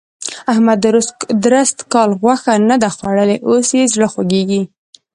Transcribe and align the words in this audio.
احمد 0.51 0.77
درست 1.47 1.77
کال 1.93 2.09
غوښه 2.21 2.53
نه 2.69 2.75
ده 2.81 2.89
خوړلې؛ 2.95 3.37
اوس 3.47 3.67
يې 3.77 3.83
زړه 3.93 4.07
خوږېږي. 4.13 4.61